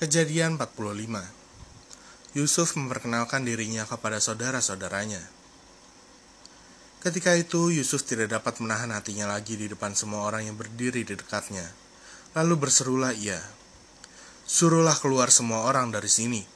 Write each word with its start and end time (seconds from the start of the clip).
Kejadian 0.00 0.56
45 0.56 2.32
Yusuf 2.32 2.72
memperkenalkan 2.72 3.44
dirinya 3.44 3.84
kepada 3.84 4.16
saudara-saudaranya. 4.16 5.20
Ketika 7.04 7.36
itu, 7.36 7.68
Yusuf 7.68 8.08
tidak 8.08 8.32
dapat 8.32 8.64
menahan 8.64 8.96
hatinya 8.96 9.28
lagi 9.28 9.60
di 9.60 9.68
depan 9.68 9.92
semua 9.92 10.24
orang 10.24 10.48
yang 10.48 10.56
berdiri 10.56 11.04
di 11.04 11.12
dekatnya. 11.12 11.68
Lalu 12.32 12.64
berserulah 12.64 13.12
ia, 13.12 13.44
Suruhlah 14.48 14.96
keluar 14.96 15.28
semua 15.28 15.68
orang 15.68 15.92
dari 15.92 16.08
sini. 16.08 16.48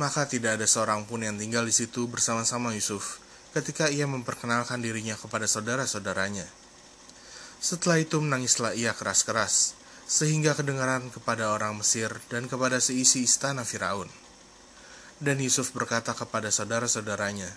Maka 0.00 0.24
tidak 0.24 0.56
ada 0.56 0.64
seorang 0.64 1.04
pun 1.04 1.20
yang 1.20 1.36
tinggal 1.36 1.68
di 1.68 1.76
situ 1.76 2.08
bersama-sama 2.08 2.72
Yusuf 2.72 3.20
ketika 3.52 3.92
ia 3.92 4.08
memperkenalkan 4.08 4.80
dirinya 4.80 5.20
kepada 5.20 5.44
saudara-saudaranya. 5.44 6.48
Setelah 7.60 8.00
itu 8.00 8.16
menangislah 8.24 8.72
ia 8.72 8.96
keras-keras 8.96 9.75
sehingga 10.06 10.54
kedengaran 10.54 11.10
kepada 11.10 11.50
orang 11.50 11.82
Mesir 11.82 12.14
dan 12.30 12.46
kepada 12.46 12.78
seisi 12.78 13.26
istana 13.26 13.66
Firaun. 13.66 14.06
Dan 15.18 15.42
Yusuf 15.42 15.74
berkata 15.74 16.14
kepada 16.14 16.48
saudara-saudaranya, 16.54 17.50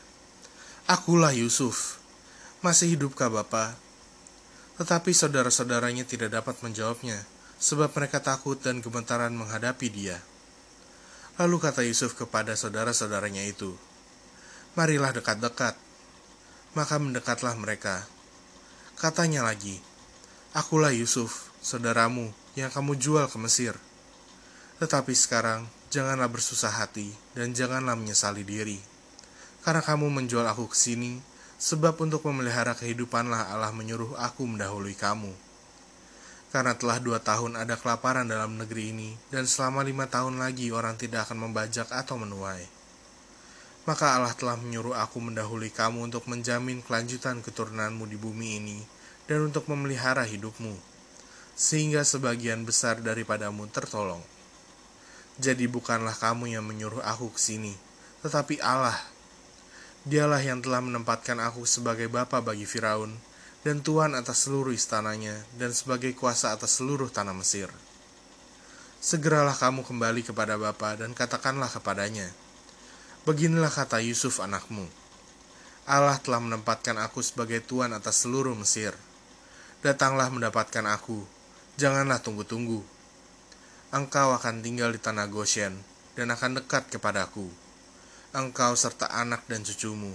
Akulah 0.90 1.30
Yusuf, 1.32 2.02
masih 2.66 2.98
hidupkah 2.98 3.30
Bapa? 3.30 3.78
Tetapi 4.82 5.14
saudara-saudaranya 5.14 6.10
tidak 6.10 6.34
dapat 6.34 6.58
menjawabnya, 6.66 7.22
sebab 7.62 7.94
mereka 7.94 8.24
takut 8.24 8.58
dan 8.58 8.82
gemetaran 8.82 9.36
menghadapi 9.36 9.88
dia. 9.92 10.18
Lalu 11.38 11.62
kata 11.62 11.86
Yusuf 11.86 12.18
kepada 12.18 12.58
saudara-saudaranya 12.58 13.46
itu, 13.46 13.78
Marilah 14.80 15.12
dekat-dekat. 15.12 15.76
Maka 16.78 16.96
mendekatlah 17.02 17.58
mereka. 17.58 18.08
Katanya 18.96 19.44
lagi, 19.44 19.82
Akulah 20.56 20.94
Yusuf, 20.94 21.50
saudaramu, 21.60 22.32
yang 22.60 22.72
kamu 22.72 23.00
jual 23.00 23.26
ke 23.32 23.40
Mesir. 23.40 23.76
Tetapi 24.84 25.12
sekarang, 25.16 25.68
janganlah 25.92 26.28
bersusah 26.28 26.72
hati 26.84 27.12
dan 27.36 27.56
janganlah 27.56 27.96
menyesali 27.96 28.44
diri. 28.44 28.80
Karena 29.64 29.84
kamu 29.84 30.08
menjual 30.08 30.44
aku 30.48 30.72
ke 30.72 30.78
sini, 30.78 31.20
sebab 31.60 32.00
untuk 32.00 32.24
memelihara 32.28 32.76
kehidupanlah 32.76 33.52
Allah 33.52 33.72
menyuruh 33.76 34.16
aku 34.16 34.48
mendahului 34.48 34.96
kamu. 34.96 35.32
Karena 36.50 36.74
telah 36.74 36.98
dua 36.98 37.20
tahun 37.20 37.60
ada 37.60 37.76
kelaparan 37.76 38.26
dalam 38.26 38.56
negeri 38.56 38.96
ini, 38.96 39.10
dan 39.30 39.46
selama 39.48 39.84
lima 39.84 40.08
tahun 40.08 40.40
lagi 40.40 40.72
orang 40.72 40.96
tidak 40.96 41.28
akan 41.28 41.52
membajak 41.52 41.92
atau 41.92 42.16
menuai. 42.16 42.64
Maka 43.84 44.16
Allah 44.16 44.34
telah 44.36 44.56
menyuruh 44.56 44.96
aku 44.96 45.20
mendahului 45.20 45.72
kamu 45.72 46.10
untuk 46.10 46.26
menjamin 46.26 46.84
kelanjutan 46.84 47.44
keturunanmu 47.44 48.08
di 48.08 48.18
bumi 48.18 48.64
ini, 48.64 48.80
dan 49.30 49.52
untuk 49.52 49.70
memelihara 49.70 50.26
hidupmu 50.26 50.99
sehingga 51.60 52.08
sebagian 52.08 52.64
besar 52.64 53.04
daripadamu 53.04 53.68
tertolong. 53.68 54.24
Jadi 55.44 55.68
bukanlah 55.68 56.16
kamu 56.16 56.56
yang 56.56 56.64
menyuruh 56.64 57.04
aku 57.04 57.36
ke 57.36 57.40
sini, 57.40 57.76
tetapi 58.24 58.64
Allah. 58.64 58.96
Dialah 60.08 60.40
yang 60.40 60.64
telah 60.64 60.80
menempatkan 60.80 61.36
aku 61.44 61.68
sebagai 61.68 62.08
bapa 62.08 62.40
bagi 62.40 62.64
Firaun 62.64 63.12
dan 63.68 63.84
tuan 63.84 64.16
atas 64.16 64.48
seluruh 64.48 64.72
istananya 64.72 65.36
dan 65.60 65.76
sebagai 65.76 66.16
kuasa 66.16 66.56
atas 66.56 66.80
seluruh 66.80 67.12
tanah 67.12 67.36
Mesir. 67.36 67.68
Segeralah 69.04 69.56
kamu 69.56 69.84
kembali 69.84 70.24
kepada 70.24 70.56
bapa 70.56 70.96
dan 70.96 71.12
katakanlah 71.12 71.68
kepadanya, 71.68 72.32
Beginilah 73.28 73.72
kata 73.72 74.00
Yusuf 74.00 74.40
anakmu, 74.40 74.88
Allah 75.84 76.16
telah 76.24 76.40
menempatkan 76.40 76.96
aku 77.04 77.20
sebagai 77.20 77.60
tuan 77.60 77.92
atas 77.92 78.24
seluruh 78.24 78.56
Mesir. 78.56 78.96
Datanglah 79.84 80.32
mendapatkan 80.32 80.88
aku, 80.88 81.28
Janganlah 81.80 82.20
tunggu-tunggu. 82.20 82.84
Engkau 83.96 84.36
akan 84.36 84.60
tinggal 84.60 84.92
di 84.92 85.00
tanah 85.00 85.32
Goshen 85.32 85.80
dan 86.12 86.28
akan 86.28 86.60
dekat 86.60 86.92
kepadaku. 86.92 87.48
Engkau 88.36 88.76
serta 88.76 89.08
anak 89.08 89.48
dan 89.48 89.64
cucumu, 89.64 90.12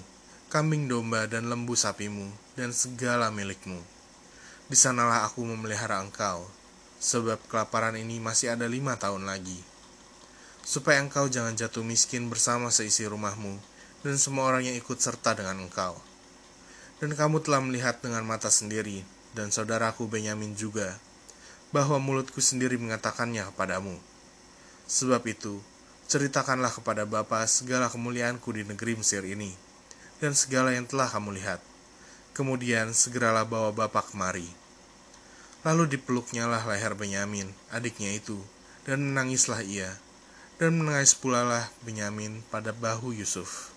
kambing 0.52 0.92
domba 0.92 1.24
dan 1.24 1.48
lembu 1.48 1.72
sapimu, 1.72 2.28
dan 2.52 2.68
segala 2.76 3.32
milikmu. 3.32 3.80
Di 4.68 4.76
sanalah 4.76 5.24
aku 5.24 5.40
memelihara 5.40 6.04
engkau, 6.04 6.44
sebab 7.00 7.40
kelaparan 7.48 7.96
ini 7.96 8.20
masih 8.20 8.52
ada 8.52 8.68
lima 8.68 9.00
tahun 9.00 9.24
lagi. 9.24 9.56
Supaya 10.68 11.00
engkau 11.00 11.32
jangan 11.32 11.56
jatuh 11.56 11.80
miskin 11.80 12.28
bersama 12.28 12.68
seisi 12.68 13.08
rumahmu, 13.08 13.56
dan 14.04 14.20
semua 14.20 14.52
orang 14.52 14.68
yang 14.68 14.76
ikut 14.76 15.00
serta 15.00 15.32
dengan 15.32 15.64
engkau. 15.64 15.96
Dan 17.00 17.16
kamu 17.16 17.40
telah 17.40 17.64
melihat 17.64 18.04
dengan 18.04 18.20
mata 18.28 18.52
sendiri, 18.52 19.00
dan 19.32 19.48
saudaraku 19.48 20.04
Benyamin 20.12 20.52
juga, 20.52 21.00
bahwa 21.74 21.98
mulutku 21.98 22.38
sendiri 22.38 22.78
mengatakannya 22.78 23.50
kepadamu. 23.50 23.98
Sebab 24.86 25.26
itu, 25.26 25.58
ceritakanlah 26.06 26.70
kepada 26.70 27.02
Bapa 27.02 27.42
segala 27.50 27.90
kemuliaanku 27.90 28.54
di 28.54 28.62
negeri 28.62 28.94
Mesir 28.94 29.26
ini, 29.26 29.50
dan 30.22 30.38
segala 30.38 30.70
yang 30.70 30.86
telah 30.86 31.10
kamu 31.10 31.34
lihat. 31.34 31.58
Kemudian 32.30 32.94
segeralah 32.94 33.42
bawa 33.42 33.74
Bapa 33.74 34.06
kemari. 34.06 34.46
Lalu 35.66 35.98
dipeluknya 35.98 36.46
lah 36.46 36.62
leher 36.62 36.94
Benyamin, 36.94 37.50
adiknya 37.74 38.14
itu, 38.14 38.38
dan 38.86 39.02
menangislah 39.02 39.66
ia, 39.66 39.98
dan 40.62 40.78
menangis 40.78 41.18
pula 41.18 41.42
lah 41.42 41.66
Benyamin 41.82 42.46
pada 42.54 42.70
bahu 42.70 43.10
Yusuf. 43.18 43.74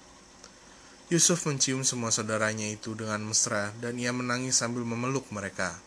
Yusuf 1.09 1.49
mencium 1.49 1.81
semua 1.81 2.13
saudaranya 2.13 2.69
itu 2.69 2.93
dengan 2.93 3.25
mesra, 3.25 3.73
dan 3.81 3.97
ia 3.97 4.13
menangis 4.13 4.61
sambil 4.61 4.85
memeluk 4.85 5.25
mereka. 5.33 5.79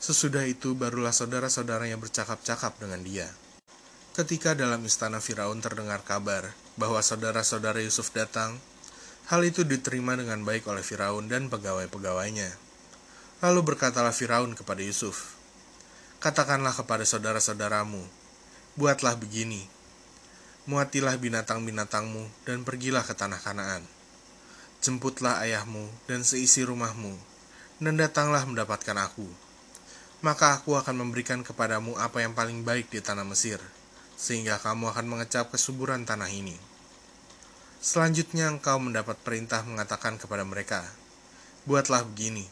Sesudah 0.00 0.48
itu 0.48 0.72
barulah 0.72 1.12
saudara-saudaranya 1.12 2.00
bercakap-cakap 2.00 2.80
dengan 2.80 3.04
dia. 3.04 3.28
Ketika 4.16 4.56
dalam 4.56 4.80
istana 4.88 5.20
Firaun 5.20 5.60
terdengar 5.60 6.00
kabar 6.08 6.56
bahwa 6.80 7.04
saudara-saudara 7.04 7.84
Yusuf 7.84 8.08
datang, 8.16 8.56
hal 9.28 9.44
itu 9.44 9.60
diterima 9.60 10.16
dengan 10.16 10.40
baik 10.40 10.64
oleh 10.72 10.80
Firaun 10.80 11.28
dan 11.28 11.52
pegawai-pegawainya. 11.52 12.48
Lalu 13.44 13.60
berkatalah 13.60 14.16
Firaun 14.16 14.56
kepada 14.56 14.80
Yusuf, 14.80 15.36
Katakanlah 16.16 16.72
kepada 16.72 17.04
saudara-saudaramu, 17.04 18.00
buatlah 18.80 19.20
begini, 19.20 19.68
muatilah 20.64 21.20
binatang-binatangmu 21.20 22.48
dan 22.48 22.64
pergilah 22.64 23.04
ke 23.04 23.12
tanah 23.12 23.40
Kanaan. 23.44 23.84
Jemputlah 24.80 25.44
ayahmu 25.44 25.92
dan 26.08 26.24
seisi 26.24 26.64
rumahmu, 26.64 27.20
dan 27.84 28.00
datanglah 28.00 28.48
mendapatkan 28.48 28.96
aku 28.96 29.49
maka 30.20 30.60
aku 30.60 30.76
akan 30.76 31.00
memberikan 31.00 31.40
kepadamu 31.40 31.96
apa 31.96 32.20
yang 32.20 32.36
paling 32.36 32.60
baik 32.60 32.92
di 32.92 33.00
tanah 33.00 33.24
Mesir, 33.24 33.56
sehingga 34.20 34.60
kamu 34.60 34.92
akan 34.92 35.06
mengecap 35.08 35.48
kesuburan 35.48 36.04
tanah 36.04 36.28
ini. 36.28 36.52
Selanjutnya 37.80 38.52
engkau 38.52 38.76
mendapat 38.76 39.16
perintah 39.24 39.64
mengatakan 39.64 40.20
kepada 40.20 40.44
mereka, 40.44 40.84
Buatlah 41.64 42.04
begini, 42.04 42.44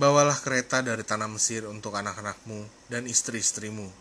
bawalah 0.00 0.40
kereta 0.40 0.80
dari 0.80 1.04
tanah 1.04 1.28
Mesir 1.28 1.68
untuk 1.68 1.92
anak-anakmu 2.00 2.88
dan 2.88 3.04
istri-istrimu. 3.04 3.92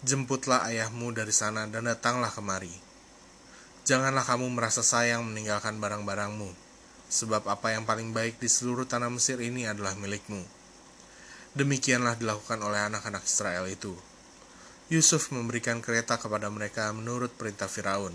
Jemputlah 0.00 0.64
ayahmu 0.72 1.12
dari 1.12 1.36
sana 1.36 1.68
dan 1.68 1.84
datanglah 1.84 2.32
kemari. 2.32 2.72
Janganlah 3.84 4.24
kamu 4.24 4.48
merasa 4.48 4.80
sayang 4.80 5.20
meninggalkan 5.28 5.76
barang-barangmu, 5.76 6.48
sebab 7.12 7.44
apa 7.44 7.76
yang 7.76 7.84
paling 7.84 8.16
baik 8.16 8.40
di 8.40 8.48
seluruh 8.48 8.88
tanah 8.88 9.12
Mesir 9.12 9.36
ini 9.44 9.68
adalah 9.68 9.92
milikmu 10.00 10.59
Demikianlah 11.50 12.14
dilakukan 12.14 12.62
oleh 12.62 12.78
anak-anak 12.86 13.26
Israel 13.26 13.66
itu. 13.66 13.98
Yusuf 14.86 15.34
memberikan 15.34 15.82
kereta 15.82 16.14
kepada 16.14 16.46
mereka 16.46 16.94
menurut 16.94 17.34
perintah 17.34 17.66
Firaun. 17.66 18.14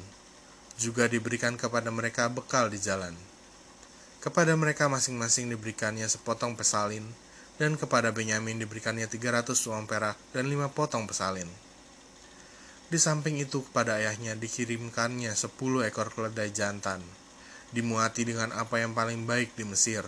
Juga 0.79 1.11
diberikan 1.11 1.59
kepada 1.59 1.91
mereka 1.91 2.31
bekal 2.31 2.71
di 2.71 2.79
jalan. 2.79 3.11
Kepada 4.23 4.55
mereka 4.55 4.87
masing-masing 4.87 5.51
diberikannya 5.51 6.07
sepotong 6.07 6.55
pesalin, 6.55 7.03
dan 7.59 7.75
kepada 7.75 8.15
Benyamin 8.15 8.55
diberikannya 8.55 9.07
300 9.07 9.51
uang 9.51 9.83
perak 9.83 10.15
dan 10.31 10.47
lima 10.47 10.71
potong 10.71 11.03
pesalin. 11.03 11.47
Di 12.87 12.95
samping 12.95 13.35
itu 13.35 13.67
kepada 13.67 13.99
ayahnya 13.99 14.39
dikirimkannya 14.39 15.35
10 15.35 15.87
ekor 15.91 16.07
keledai 16.11 16.55
jantan, 16.55 17.03
dimuati 17.75 18.23
dengan 18.23 18.55
apa 18.55 18.79
yang 18.79 18.95
paling 18.95 19.27
baik 19.27 19.59
di 19.59 19.67
Mesir. 19.67 20.07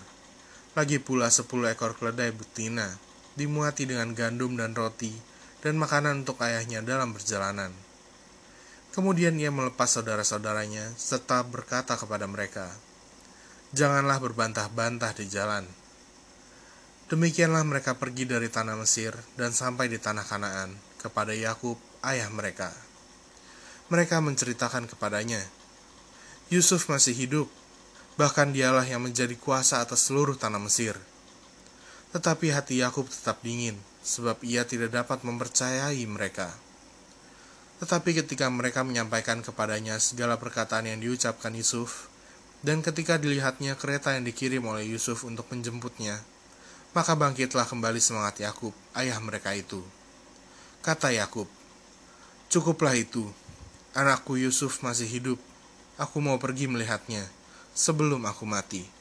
Lagi 0.80 1.04
pula 1.04 1.28
10 1.28 1.48
ekor 1.74 1.96
keledai 2.00 2.32
betina, 2.32 2.96
dimuati 3.38 3.86
dengan 3.86 4.18
gandum 4.18 4.58
dan 4.58 4.74
roti 4.74 5.14
dan 5.62 5.78
makanan 5.78 6.26
untuk 6.26 6.42
ayahnya 6.42 6.82
dalam 6.82 7.14
perjalanan. 7.14 7.70
Kemudian 8.98 9.38
ia 9.38 9.54
melepas 9.54 9.94
saudara-saudaranya 9.94 10.98
serta 10.98 11.46
berkata 11.46 11.94
kepada 11.94 12.26
mereka, 12.26 12.74
Janganlah 13.78 14.18
berbantah-bantah 14.18 15.14
di 15.14 15.30
jalan. 15.30 15.68
Demikianlah 17.08 17.62
mereka 17.62 17.94
pergi 17.94 18.26
dari 18.26 18.50
tanah 18.50 18.74
Mesir 18.74 19.14
dan 19.38 19.54
sampai 19.54 19.86
di 19.86 20.02
tanah 20.02 20.26
Kanaan 20.26 20.74
kepada 20.98 21.36
Yakub, 21.36 21.78
ayah 22.04 22.32
mereka. 22.34 22.74
Mereka 23.94 24.20
menceritakan 24.20 24.90
kepadanya, 24.90 25.40
Yusuf 26.48 26.88
masih 26.88 27.12
hidup, 27.14 27.48
bahkan 28.16 28.56
dialah 28.56 28.84
yang 28.88 29.04
menjadi 29.04 29.36
kuasa 29.36 29.84
atas 29.84 30.08
seluruh 30.08 30.40
tanah 30.40 30.60
Mesir. 30.64 30.96
Tetapi 32.18 32.50
hati 32.50 32.82
Yakub 32.82 33.06
tetap 33.06 33.46
dingin, 33.46 33.78
sebab 34.02 34.42
ia 34.42 34.66
tidak 34.66 34.90
dapat 34.90 35.22
mempercayai 35.22 36.02
mereka. 36.10 36.50
Tetapi 37.78 38.26
ketika 38.26 38.50
mereka 38.50 38.82
menyampaikan 38.82 39.46
kepadanya 39.46 40.02
segala 40.02 40.42
perkataan 40.42 40.90
yang 40.90 40.98
diucapkan 40.98 41.54
Yusuf, 41.54 42.10
dan 42.66 42.82
ketika 42.82 43.22
dilihatnya 43.22 43.78
kereta 43.78 44.18
yang 44.18 44.26
dikirim 44.26 44.66
oleh 44.66 44.90
Yusuf 44.90 45.22
untuk 45.30 45.46
menjemputnya, 45.54 46.18
maka 46.98 47.14
bangkitlah 47.14 47.70
kembali 47.70 48.02
semangat 48.02 48.42
Yakub, 48.42 48.74
ayah 48.98 49.22
mereka 49.22 49.54
itu. 49.54 49.86
Kata 50.82 51.14
Yakub, 51.14 51.46
"Cukuplah 52.50 52.98
itu. 52.98 53.30
Anakku 53.94 54.42
Yusuf 54.42 54.82
masih 54.82 55.06
hidup. 55.06 55.38
Aku 56.02 56.18
mau 56.18 56.42
pergi 56.42 56.66
melihatnya 56.66 57.30
sebelum 57.78 58.26
aku 58.26 58.50
mati." 58.50 58.97